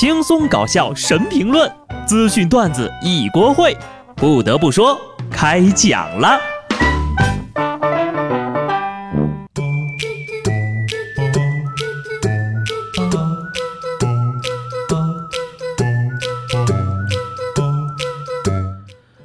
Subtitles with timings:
[0.00, 1.68] 轻松搞笑神评论，
[2.06, 3.76] 资讯段子一锅烩。
[4.14, 4.96] 不得不说，
[5.28, 6.38] 开讲了。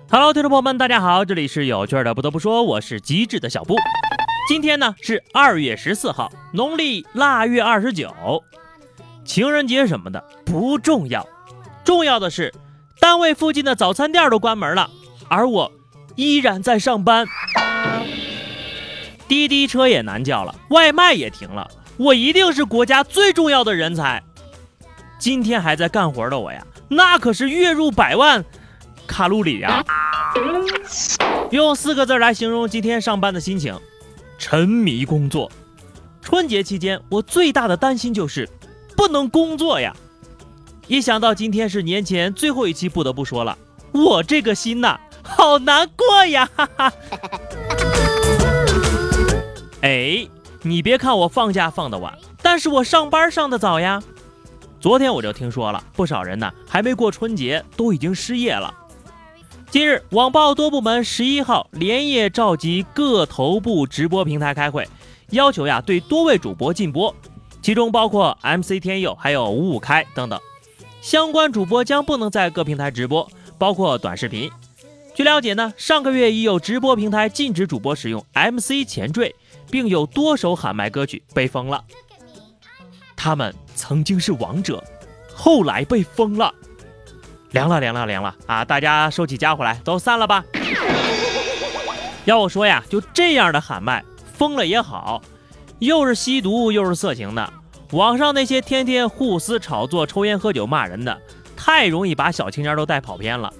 [0.09, 2.15] Hello，听众朋友们，大家好，这里是有趣的。
[2.15, 3.75] 不得不说，我是机智的小布。
[4.49, 8.11] 今天呢是二月十四号，农历腊月二十九。
[9.25, 11.27] 情人节什么的不重要，
[11.83, 12.53] 重要的是
[12.99, 14.89] 单位附近的早餐店都关门了，
[15.27, 15.71] 而我
[16.15, 17.27] 依然在上班。
[19.27, 24.21] 滴滴车也难叫了，外卖也停了，我一定是国家最重要的人才。
[25.17, 28.43] 今天还在干活的我呀，那可是月入百万
[29.07, 29.83] 卡路里呀！
[31.49, 33.79] 用四个字来形容今天上班的心情：
[34.37, 35.49] 沉迷工作。
[36.21, 38.47] 春节期间，我最大的担心就是。
[39.03, 39.93] 不能工作呀！
[40.87, 43.57] 一想到今天是年前最后一期，不得不说了，
[43.91, 46.49] 我这个心呐，好难过呀！
[46.55, 46.93] 哈哈。
[49.83, 50.25] 哎，
[50.61, 54.01] 你别看我放假放的晚，但是我上班上的早呀。
[54.79, 58.73] 昨天我就听说了，不少人呢还没过春节，都已经失业了。
[59.69, 64.87] 近日，网曝多部门十一号连夜召集各头部直播平台开会，
[65.31, 67.13] 要求呀对多位主播禁播。
[67.63, 70.37] 其中包括 MC 天佑，还有五五开等等，
[71.01, 73.25] 相关主播将不能在各平台直播，
[73.57, 74.51] 包括短视频。
[75.15, 79.33] 据了解呢，上个月已有直播平台禁止主播使用 MC 前缀，
[79.71, 81.81] 并有多首喊麦歌曲被封了。
[83.15, 84.83] 他们曾经是王者，
[85.33, 86.53] 后来被封了，
[87.51, 88.65] 凉了凉了凉了啊！
[88.65, 90.43] 大家收起家伙来，都散了吧。
[92.25, 94.03] 要我说呀，就这样的喊麦，
[94.33, 95.21] 封了也好。
[95.83, 97.53] 又是吸毒又是色情的，
[97.91, 101.21] 网上那些天天互撕、炒作、抽烟喝酒骂人的，
[101.57, 103.53] 太容易把小青年都带跑偏了。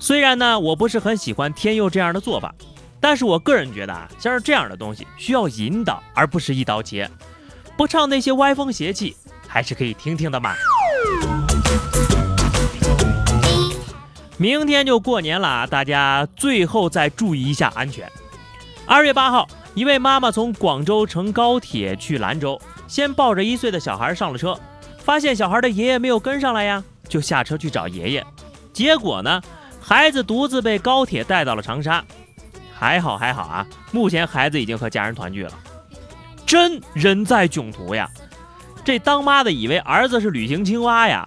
[0.00, 2.52] 虽然呢，我不是很喜欢天佑这样的做法，
[2.98, 7.08] 但是我个人觉得啊，像是这样的东西需要引导，而不是一刀切。
[7.76, 10.56] 不唱那些歪风邪气，还是可以听听的嘛。
[14.38, 18.10] 明天就过年了，大家最后再注意一下安全。
[18.88, 19.46] 二月八号。
[19.74, 24.58] 一位妈妈从广州乘高铁去兰州，先抱着一岁的小孩上了车，
[24.98, 28.26] 发现小孩的爷爷没有跟上来呀，就下车去找爷爷。
[28.72, 29.40] 结果呢，
[29.80, 32.04] 孩子独自被高铁带到了长沙。
[32.74, 35.52] 还好还好啊，目前孩子已经和家人团聚了。
[36.44, 38.08] 真人在囧途呀！
[38.84, 41.24] 这当妈的以为儿子是旅行青蛙呀。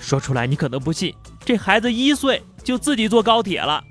[0.00, 1.14] 说出来你可能不信，
[1.44, 3.84] 这孩子一岁就自己坐高铁了。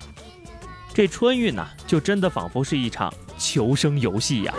[0.93, 3.13] 这春运呢，就真的仿佛是一场。
[3.37, 4.53] 求生游戏呀！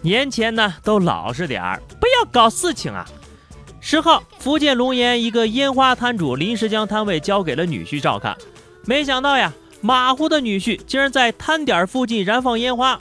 [0.00, 3.04] 年前呢都老实点儿，不要搞事情啊！
[3.78, 8.34] 十号，福建龙岩一个烟花摊主临时将摊位交给了女婿照看，
[8.86, 12.98] 没想到呀，马虎的女婿竟然在摊点附近燃放烟花，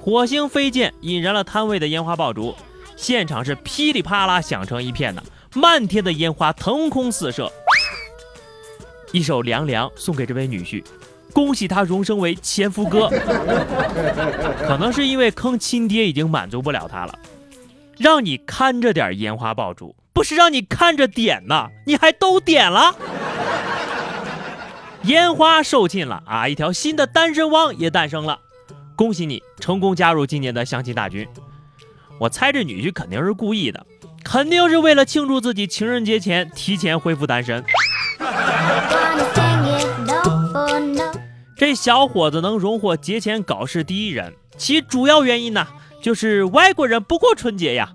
[0.00, 2.54] 火星飞溅引燃了摊位的烟花爆竹，
[2.94, 5.20] 现场是噼里啪啦响成一片的，
[5.56, 7.50] 漫天的烟花腾空四射。
[9.12, 10.84] 一首凉凉送给这位女婿。
[11.32, 13.08] 恭喜他荣升为前夫哥，
[14.66, 17.18] 可能是因为坑亲爹已经满足不了他了，
[17.98, 22.94] 让你看着点烟花爆竹，不是让你看着点呐，你还都点了，
[25.04, 28.38] 烟花售罄了啊，一条新的单身汪也诞生了，
[28.96, 31.28] 恭喜你成功加入今年的相亲大军。
[32.18, 33.86] 我猜这女婿肯定是故意的，
[34.24, 37.62] 肯定是为了庆祝自己情人节前提前恢复单身。
[41.68, 45.68] 这小伙子能荣获节前搞事第一人，其主要原因呢，
[46.00, 47.92] 就是外国人不过春节呀。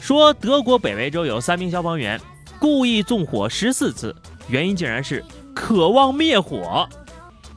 [0.00, 2.18] 说德国北威州有三名消防员
[2.58, 4.16] 故意纵火十四次，
[4.48, 5.22] 原因竟然是
[5.54, 6.88] 渴望灭火。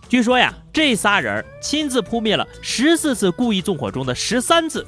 [0.10, 4.86] 据说呀，这仨人亲自扑灭了十四次故意纵火中的十三次，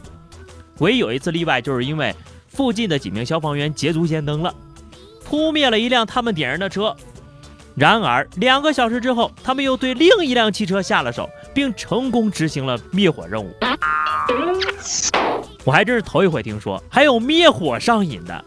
[0.80, 2.14] 唯有一次例外，就是因为
[2.50, 4.54] 附近的几名消防员捷足先登了，
[5.24, 6.94] 扑灭了一辆他们点燃的车。
[7.82, 13.52] 然而，两个小时之后，他们又对另一辆汽车下了手，并成功执行了灭火任务。
[15.64, 18.46] 我还真是头一回听说还有灭火上瘾的，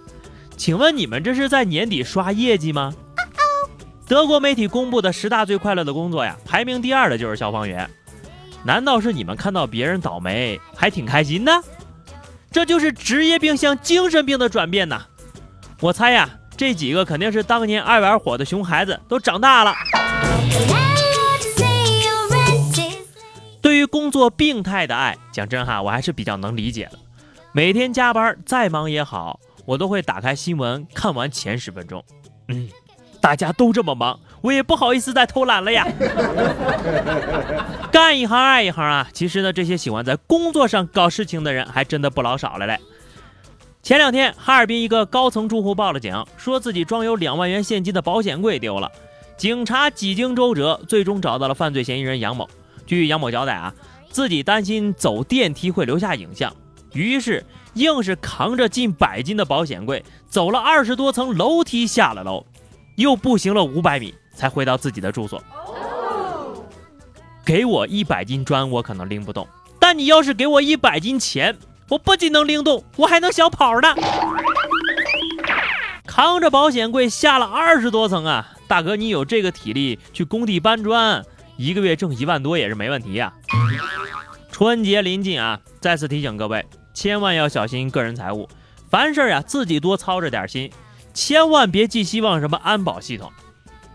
[0.57, 2.95] 请问你们这是在年底刷业绩吗？
[4.07, 7.91] 德国媒体公布的十大最快乐的工作呀，排名第二的就是消防员。
[8.63, 11.53] 难道是你们看到别人倒霉还挺开心的？
[12.53, 15.01] 这就是职业病向精神病的转变呐！
[15.81, 16.31] 我猜呀。
[16.57, 19.75] 这几个肯定是当年爱玩火的熊孩子，都长大了。
[23.61, 26.99] 对于工作病态的爱，讲真哈，我还是比较能理解的。
[27.53, 32.05] 每天加班再忙也好，我都会打开新闻看完前十分钟。
[32.49, 32.69] 嗯，
[33.21, 35.87] 大家都这么忙，我也不好意思再偷懒了呀。
[37.91, 42.79] 干一行爱一行啊，其实呢，这些喜欢在工作上搞事情的人还真的不老少了嘞。
[43.85, 48.91] 前两天，哈尔滨一个高层住户报了警，说自己装有两万元现金的保险柜丢了。
[49.37, 52.49] 警察几经周折，最终找到了犯罪嫌疑人杨某。
[52.87, 53.75] 据杨某交代啊，
[54.09, 56.51] 自己担心走电梯会留下影像，
[56.95, 57.45] 于是
[57.75, 62.47] 硬是扛着近百斤的保险柜，走了二十多层楼梯下了楼，
[62.97, 65.43] 又步行了五百米才回到自己的住所。
[67.45, 69.47] 给我一百斤砖，我可能拎不动，
[69.79, 71.55] 但你要是给我一百斤钱。
[71.89, 73.95] 我不仅能拎动，我还能小跑呢。
[76.07, 81.25] 扛着保险柜下了二十多层啊，大哥，你有这个体力去工地搬砖，
[81.57, 83.33] 一个月挣一万多也是没问题呀。
[84.51, 86.65] 春节临近啊，再次提醒各位，
[86.95, 88.49] 千万要小心个人财物，
[88.89, 90.71] 凡事呀自己多操着点心，
[91.13, 93.33] 千万别寄希望什么安保系统。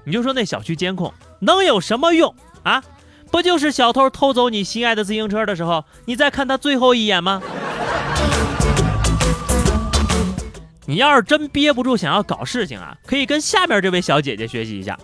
[0.04, 2.84] 你就说那小区监控能有什么用啊？
[3.32, 7.42] 不就是小偷偷走你心爱的自行车的时候，你再看他最后一眼吗？
[10.90, 14.98] 你要是真憋不住想要搞事情啊，可以跟下面这位小姐姐学习一下。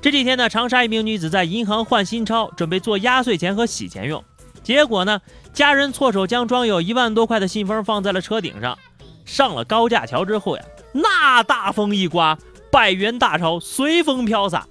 [0.00, 4.24] 这几天呢，长沙一名女子在银行换新钞，准备做压岁钱和洗钱用。
[4.62, 5.20] 结果呢，
[5.52, 8.78] 家人错手将装有一万多块的信封放在了车顶上。
[9.26, 12.38] 上了高架桥之后呀，那大风一刮，
[12.70, 14.66] 百元大钞随风飘洒。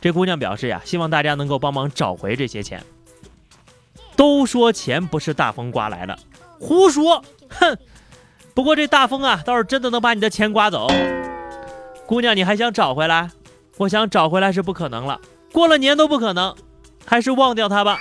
[0.00, 2.80] 这姑娘表示呀，希望大家能够帮忙找回这些钱。
[4.14, 6.16] 都说钱不是大风刮来的，
[6.60, 7.76] 胡说，哼。
[8.58, 10.88] 不过这大风啊，倒是真的能把你的钱刮走。
[12.06, 13.30] 姑娘，你还想找回来？
[13.76, 15.20] 我想找回来是不可能了，
[15.52, 16.52] 过了年都不可能，
[17.06, 17.96] 还是忘掉它吧。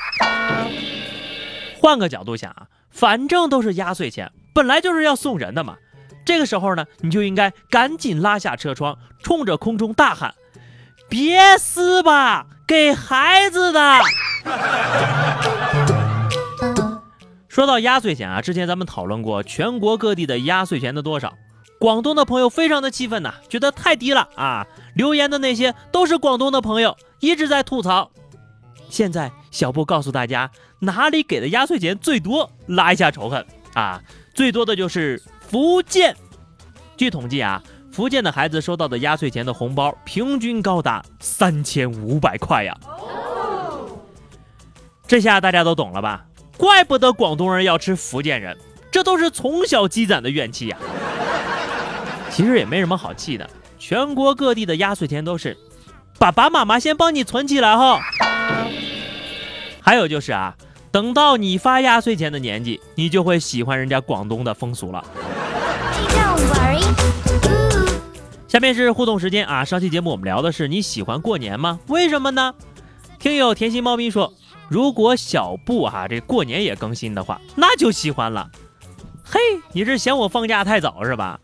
[1.79, 5.75] 换个角度想啊，反正都是压岁钱，本来就是要送人的嘛。
[6.25, 10.33] 这个时候呢，你就应该赶紧拉下车窗，冲着空中大喊
[11.07, 13.99] ：“别撕吧，给孩子的。”
[17.57, 21.33] 说到压岁钱啊，之前咱们讨论过全国各地的压岁钱的多少。
[21.79, 24.67] 广东的朋友非常的气愤呐，觉得太低了啊！
[24.93, 28.11] 留言的那些都是广东的朋友，一直在吐槽。
[28.91, 33.43] 现在小布告诉大家，哪里给的压岁钱最多，拉一下仇恨
[33.73, 34.03] 啊！
[34.35, 35.19] 最多的就是
[35.49, 36.15] 福建。
[36.95, 42.77] 据统计啊，福建的孩子收到的压岁钱的红包平均高达三千五百块呀。
[45.07, 46.23] 这下大家都懂了吧？
[46.57, 48.57] 怪不得广东人要吃福建人，
[48.91, 50.77] 这都是从小积攒的怨气呀。
[52.31, 55.55] 其实也没什么好气的，全国各地的压岁钱都是
[56.19, 57.99] 爸爸妈妈先帮你存起来哈。
[59.81, 60.55] 还有就是啊，
[60.91, 65.03] 等到你发压岁钱的年纪，你就会喜欢人家广东的风俗了。
[68.47, 71.79] 下面是互动时间啊，上期节目我们聊的是你喜欢过年吗？
[71.87, 72.53] 为什么呢？
[73.19, 74.33] 听友甜心猫咪说。
[74.69, 78.49] 如果小布哈这过年也更新的话，那就喜欢了。
[79.23, 79.39] 嘿，
[79.71, 81.39] 你是嫌我放假太早是吧？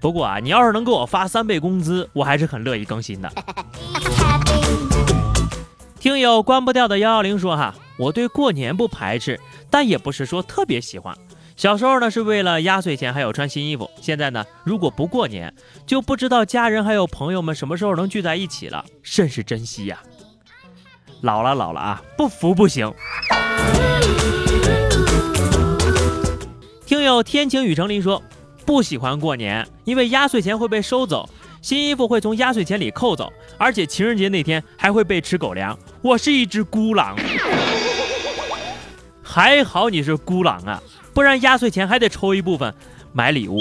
[0.00, 3.32] 不过啊，你要是能给我发三倍工资，我还是很乐意更新的。
[5.98, 9.40] 听友关不掉的幺幺零说哈，我对过年不排斥，
[9.70, 11.16] 但也不是说特别喜欢。
[11.56, 15.52] 小时候呢是为了压岁钱还有穿新衣服，现在呢如果不过年，
[15.86, 19.98] 就不知道家人还有朋友们什么时候能聚在一起了，甚是珍惜呀。
[21.22, 22.92] 老了老了啊，不服不行。
[26.84, 28.22] 听友天晴雨成林说，
[28.64, 31.28] 不喜欢过年，因为压岁钱会被收走，
[31.60, 35.76] 新衣服会从压岁钱里扣走，而且情人节那天还会被吃狗粮。
[36.02, 37.16] 我是一只孤狼，
[39.22, 40.80] 还好你是孤狼啊，
[41.12, 42.72] 不然压岁钱还得抽一部分
[43.12, 43.60] 买礼物。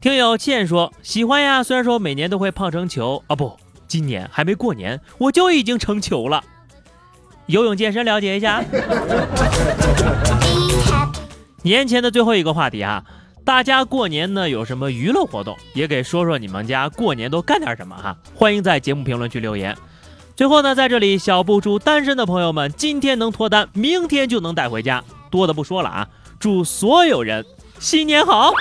[0.00, 3.56] 听友倩说，喜欢呀，虽然说每年都会胖成球啊，不。
[3.92, 6.42] 今年还没过年，我就已经成球了。
[7.44, 8.64] 游泳健身了解一下。
[11.62, 13.04] 年前的最后一个话题哈，
[13.44, 15.54] 大家过年呢有什么娱乐活动？
[15.74, 18.16] 也给说说你们家过年都干点什么哈？
[18.34, 19.76] 欢迎在节目评论区留言。
[20.34, 25.04] 最后呢，在这里小布祝单身的朋友们今天能脱单，明天就能带回家。
[25.30, 26.08] 多的不说了啊，
[26.40, 27.44] 祝所有人
[27.78, 28.54] 新年好。